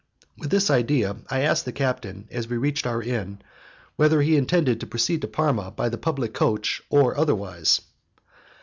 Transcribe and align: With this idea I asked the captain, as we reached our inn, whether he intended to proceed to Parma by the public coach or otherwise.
With 0.35 0.49
this 0.49 0.71
idea 0.71 1.17
I 1.29 1.41
asked 1.41 1.65
the 1.65 1.71
captain, 1.71 2.27
as 2.31 2.47
we 2.47 2.57
reached 2.57 2.87
our 2.87 3.03
inn, 3.03 3.37
whether 3.97 4.23
he 4.23 4.35
intended 4.35 4.79
to 4.79 4.87
proceed 4.87 5.21
to 5.21 5.27
Parma 5.27 5.69
by 5.69 5.89
the 5.89 5.97
public 5.99 6.33
coach 6.33 6.81
or 6.89 7.15
otherwise. 7.15 7.81